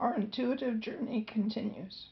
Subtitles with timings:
[0.00, 2.10] Our intuitive journey continues.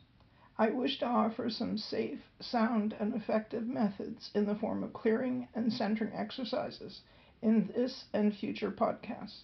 [0.58, 5.46] I wish to offer some safe, sound, and effective methods in the form of clearing
[5.54, 7.02] and centering exercises
[7.42, 9.42] in this and future podcasts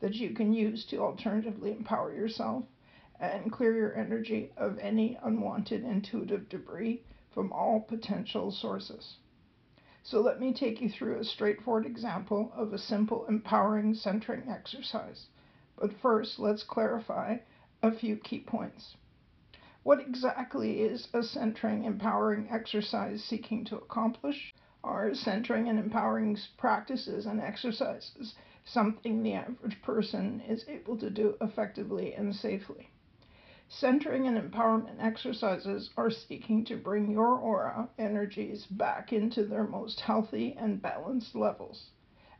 [0.00, 2.64] that you can use to alternatively empower yourself
[3.20, 7.00] and clear your energy of any unwanted intuitive debris
[7.30, 9.18] from all potential sources.
[10.02, 15.28] So let me take you through a straightforward example of a simple empowering centering exercise.
[15.76, 17.38] But first, let's clarify
[17.84, 18.96] a few key points.
[19.82, 24.54] What exactly is a centering empowering exercise seeking to accomplish?
[24.82, 28.34] Are centering and empowering practices and exercises
[28.64, 32.88] something the average person is able to do effectively and safely?
[33.68, 40.00] Centering and empowerment exercises are seeking to bring your aura energies back into their most
[40.00, 41.90] healthy and balanced levels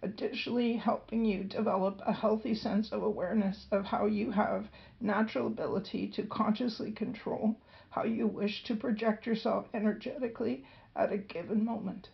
[0.05, 4.69] additionally helping you develop a healthy sense of awareness of how you have
[5.01, 7.57] natural ability to consciously control
[7.89, 12.09] how you wish to project yourself energetically at a given moment.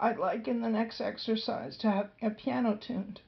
[0.00, 3.20] I'd like in the next exercise to have a piano tuned.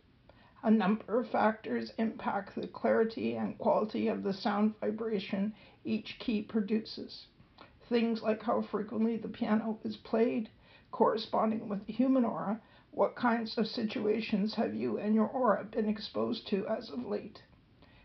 [0.63, 5.55] A number of factors impact the clarity and quality of the sound vibration
[5.85, 7.27] each key produces.
[7.89, 10.49] Things like how frequently the piano is played,
[10.91, 12.61] corresponding with the human aura,
[12.95, 17.43] what kinds of situations have you and your aura been exposed to as of late?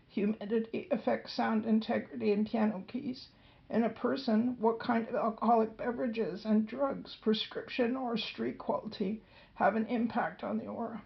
[0.08, 3.28] Humidity affects sound integrity in piano keys.
[3.68, 9.22] In a person, what kind of alcoholic beverages and drugs, prescription or street quality,
[9.56, 11.02] have an impact on the aura?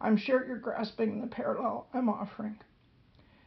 [0.00, 2.58] I'm sure you're grasping the parallel I'm offering.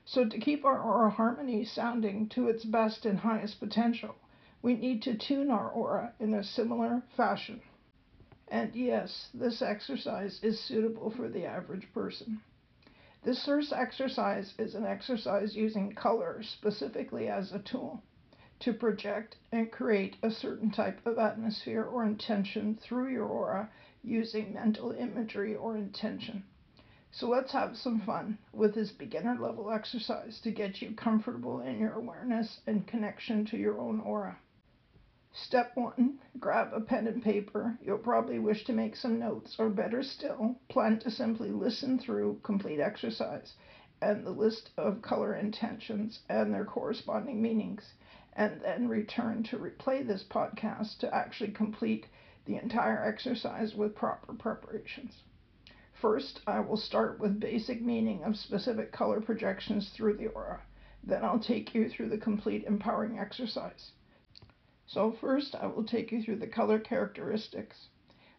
[0.06, 4.14] So, to keep our aura harmony sounding to its best and highest potential,
[4.62, 7.64] we need to tune our aura in a similar fashion.
[8.54, 12.40] And yes, this exercise is suitable for the average person.
[13.24, 18.04] This first exercise is an exercise using color specifically as a tool
[18.60, 23.72] to project and create a certain type of atmosphere or intention through your aura
[24.04, 26.44] using mental imagery or intention.
[27.10, 31.80] So let's have some fun with this beginner level exercise to get you comfortable in
[31.80, 34.38] your awareness and connection to your own aura.
[35.36, 37.76] Step one, grab a pen and paper.
[37.82, 42.40] You'll probably wish to make some notes, or better still, plan to simply listen through
[42.44, 43.56] complete exercise
[44.00, 47.96] and the list of color intentions and their corresponding meanings,
[48.34, 52.06] and then return to replay this podcast to actually complete
[52.46, 55.24] the entire exercise with proper preparations.
[55.94, 60.62] First, I will start with basic meaning of specific color projections through the aura.
[61.04, 63.94] Then I'll take you through the complete empowering exercise.
[64.86, 67.88] So first I will take you through the color characteristics.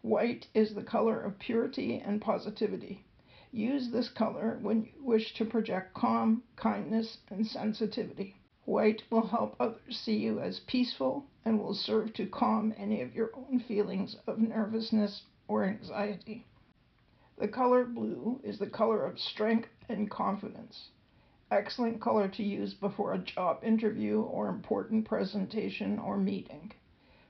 [0.02, 3.04] White is the color of purity and positivity.
[3.50, 8.36] Use this color when you wish to project calm, kindness, and sensitivity.
[8.66, 13.14] White will help others see you as peaceful and will serve to calm any of
[13.14, 16.44] your own feelings of nervousness or anxiety.
[17.38, 20.90] The color blue is the color of strength and confidence
[21.50, 26.72] excellent color to use before a job interview or important presentation or meeting.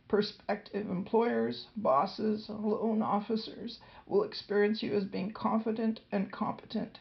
[0.09, 7.01] Prospective employers, bosses, loan officers will experience you as being confident and competent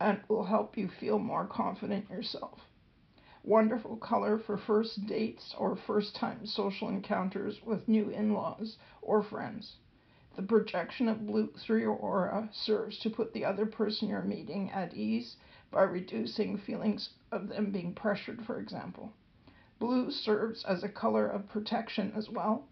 [0.00, 2.60] and will help you feel more confident yourself.
[3.44, 9.22] Wonderful color for first dates or first time social encounters with new in laws or
[9.22, 9.76] friends.
[10.36, 14.70] The projection of blue through your aura serves to put the other person you're meeting
[14.70, 15.36] at ease
[15.76, 19.12] by reducing feelings of them being pressured, for example.
[19.78, 22.66] Blue serves as a color of protection as well.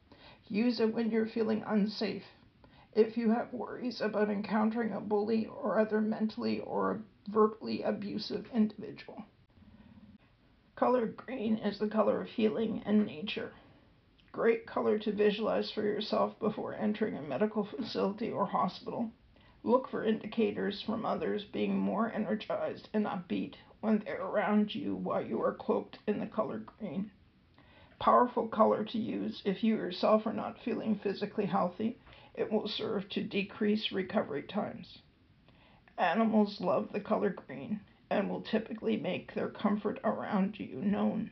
[0.48, 2.24] Use it when you're feeling unsafe.
[2.94, 9.22] If you have worries about encountering a bully or other mentally or verbally abusive individual.
[10.74, 13.52] Color green is the color of healing and nature.
[14.32, 19.10] Great color to visualize for yourself before entering a medical facility or hospital.
[19.66, 25.24] Look for indicators from others being more energized and upbeat when they're around you while
[25.24, 27.10] you are cloaked in the color green.
[27.98, 31.96] Powerful color to use if you yourself are not feeling physically healthy.
[32.34, 34.98] It will serve to decrease recovery times.
[35.96, 37.80] Animals love the color green
[38.10, 41.30] and will typically make their comfort around you known.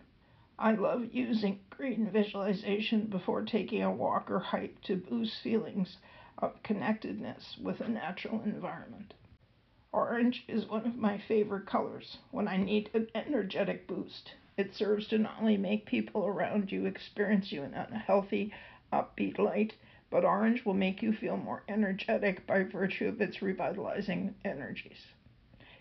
[0.59, 5.99] I love using green visualization before taking a walk or hike to boost feelings
[6.38, 9.14] of connectedness with a natural environment.
[9.93, 14.34] Orange is one of my favorite colors when I need an energetic boost.
[14.56, 18.52] It serves to not only make people around you experience you in a healthy,
[18.93, 19.75] upbeat light,
[20.11, 25.12] but orange will make you feel more energetic by virtue of its revitalizing energies.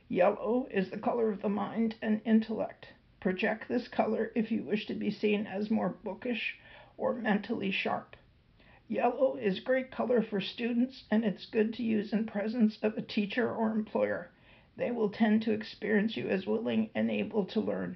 [0.08, 2.88] Yellow is the color of the mind and intellect.
[3.22, 6.58] Project this color if you wish to be seen as more bookish
[6.98, 8.18] or mentally sharp.
[8.92, 13.02] Yellow is great color for students and it's good to use in presence of a
[13.02, 14.30] teacher or employer.
[14.76, 17.96] They will tend to experience you as willing and able to learn.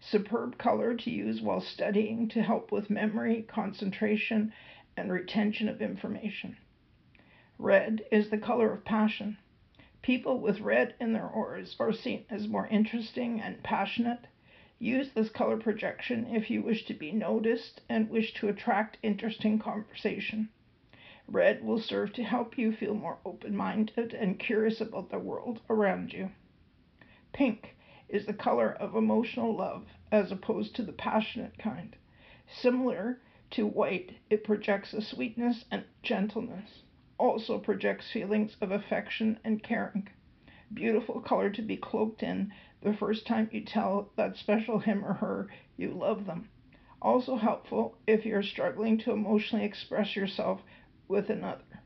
[0.00, 4.52] Superb color to use while studying to help with memory, concentration,
[4.98, 6.58] and retention of information.
[7.56, 9.38] Red is the color of passion.
[10.02, 14.26] People with red in their auras are seen as more interesting and passionate.
[14.82, 19.56] Use this color projection if you wish to be noticed and wish to attract interesting
[19.56, 20.48] conversation.
[21.28, 25.60] Red will serve to help you feel more open minded and curious about the world
[25.70, 26.32] around you.
[27.32, 27.76] Pink
[28.08, 31.94] is the color of emotional love as opposed to the passionate kind.
[32.48, 33.20] Similar
[33.52, 36.82] to white, it projects a sweetness and gentleness
[37.18, 40.08] also projects feelings of affection and caring.
[40.74, 42.52] Beautiful color to be cloaked in
[42.82, 46.48] the first time you tell that special him or her you love them.
[47.00, 50.60] Also helpful if you're struggling to emotionally express yourself
[51.08, 51.80] with another.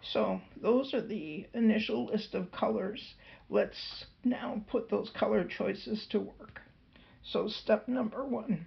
[0.00, 3.14] So, those are the initial list of colors.
[3.48, 6.60] Let's now put those color choices to work.
[7.22, 8.66] So, step number one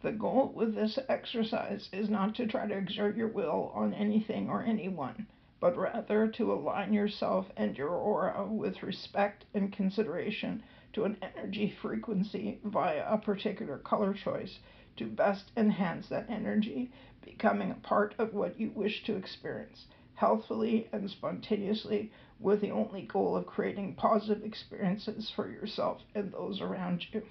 [0.00, 4.48] the goal with this exercise is not to try to exert your will on anything
[4.48, 5.26] or anyone,
[5.60, 10.62] but rather to align yourself and your aura with respect and consideration
[10.92, 14.60] to an energy frequency via a particular color choice
[14.96, 16.90] to best enhance that energy,
[17.24, 19.86] becoming a part of what you wish to experience
[20.18, 26.60] healthfully and spontaneously with the only goal of creating positive experiences for yourself and those
[26.60, 27.22] around you.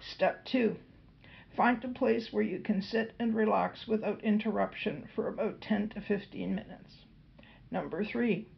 [0.00, 0.76] Step two
[1.56, 6.00] Find a place where you can sit and relax without interruption for about 10 to
[6.00, 7.04] 15 minutes.
[7.72, 8.48] Number three,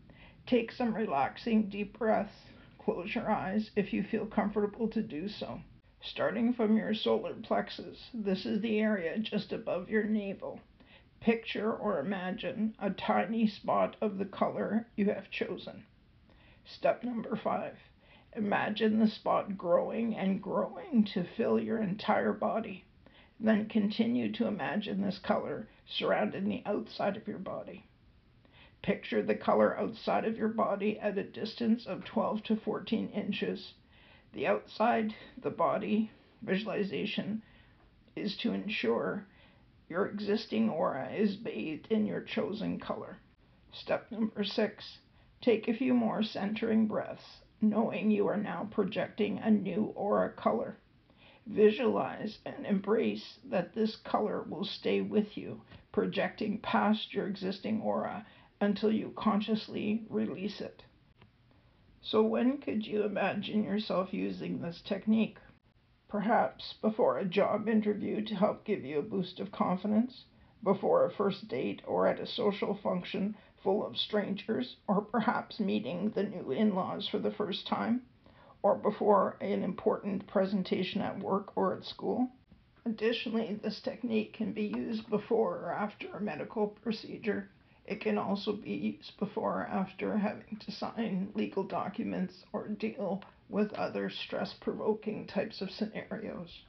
[0.45, 2.51] take some relaxing deep breaths.
[2.81, 5.61] Close your eyes if you feel comfortable to do so.
[6.01, 10.59] Starting from your solar plexus, this is the area just above your navel.
[11.21, 15.85] Picture or imagine a tiny spot of the color you have chosen.
[16.65, 17.79] Step number five
[18.35, 22.85] Imagine the spot growing and growing to fill your entire body.
[23.39, 27.85] Then continue to imagine this color surrounding the outside of your body.
[28.85, 33.73] Picture the color outside of your body at a distance of 12 to 14 inches.
[34.35, 36.11] The outside the body
[36.43, 37.41] visualization
[38.15, 39.27] is to ensure
[39.89, 43.17] your existing aura is bathed in your chosen color.
[43.73, 44.99] Step number six
[45.41, 50.77] take a few more centering breaths knowing you are now projecting a new aura color.
[51.47, 58.27] Visualize and embrace that this color will stay with you, projecting past your existing aura
[58.65, 60.83] until you consciously release it.
[62.01, 65.39] So, when could you imagine yourself using this technique?
[66.09, 70.25] Perhaps before a job interview to help give you a boost of confidence,
[70.63, 76.11] before a first date, or at a social function full of strangers, or perhaps meeting
[76.11, 78.03] the new in laws for the first time,
[78.63, 82.29] or before an important presentation at work or at school.
[82.87, 87.49] Additionally, this technique can be used before or after a medical procedure.
[87.87, 93.23] It can also be used before or after having to sign legal documents or deal
[93.51, 96.65] with other stress provoking types of scenarios.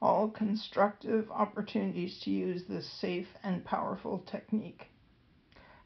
[0.00, 4.90] All constructive opportunities to use this safe and powerful technique.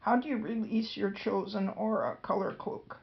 [0.01, 2.99] How do you release your chosen aura color cloak?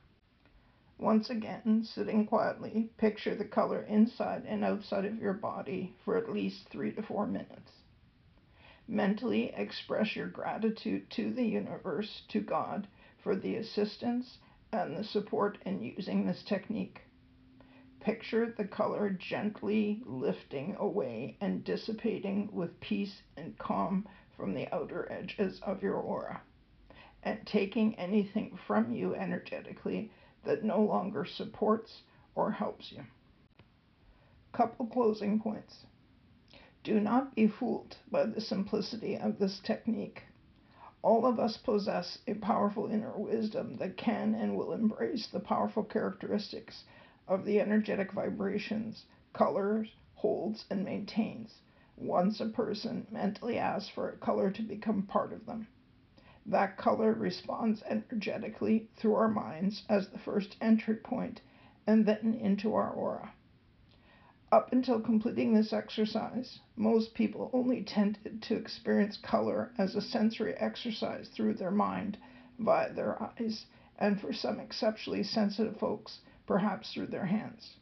[0.99, 6.33] Once again, sitting quietly, picture the color inside and outside of your body for at
[6.33, 7.73] least three to four minutes.
[8.88, 12.87] Mentally express your gratitude to the universe, to God,
[13.19, 14.38] for the assistance
[14.73, 17.02] and the support in using this technique.
[18.00, 25.11] Picture the color gently lifting away and dissipating with peace and calm from the outer
[25.11, 26.43] edges of your aura
[27.26, 30.12] and taking anything from you energetically
[30.45, 32.02] that no longer supports
[32.37, 33.02] or helps you.
[34.52, 35.87] Couple closing points.
[36.87, 40.23] Do not be fooled by the simplicity of this technique.
[41.02, 45.83] All of us possess a powerful inner wisdom that can and will embrace the powerful
[45.83, 46.85] characteristics
[47.26, 51.61] of the energetic vibrations, colors, holds, and maintains
[51.97, 55.66] once a person mentally asks for a color to become part of them.
[56.47, 61.40] That color responds energetically through our minds as the first entry point
[61.85, 63.33] and then into our aura.
[64.57, 70.55] Up until completing this exercise, most people only tended to experience color as a sensory
[70.55, 72.17] exercise through their mind
[72.59, 73.67] via their eyes,
[73.99, 77.77] and for some exceptionally sensitive folks, perhaps through their hands.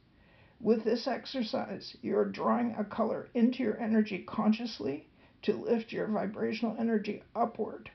[0.61, 5.07] With this exercise, you're drawing a color into your energy consciously
[5.43, 7.89] to lift your vibrational energy upward,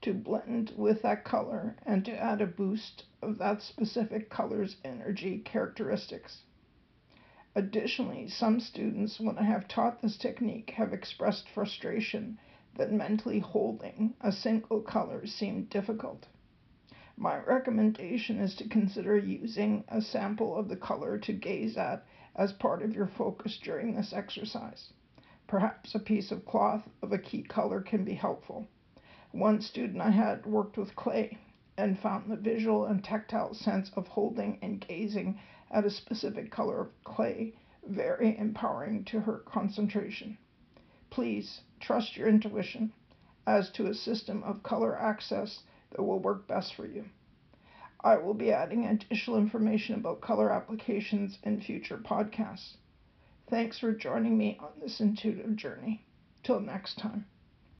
[0.00, 5.38] to blend with that color, and to add a boost of that specific color's energy
[5.38, 6.42] characteristics.
[7.56, 12.38] Additionally, some students, when I have taught this technique, have expressed frustration
[12.74, 16.28] that mentally holding a single color seemed difficult.
[17.16, 22.52] My recommendation is to consider using a sample of the color to gaze at as
[22.52, 24.92] part of your focus during this exercise.
[25.46, 28.66] Perhaps a piece of cloth of a key color can be helpful.
[29.32, 31.38] One student I had worked with clay
[31.78, 35.38] and found the visual and tactile sense of holding and gazing
[35.70, 37.54] at a specific color of clay
[37.86, 40.38] very empowering to her concentration.
[41.10, 42.92] Please trust your intuition
[43.46, 47.04] as to a system of color access that will work best for you.
[48.00, 52.76] I will be adding additional information about color applications in future podcasts.
[53.48, 56.04] Thanks for joining me on this intuitive journey.
[56.42, 57.26] Till next time.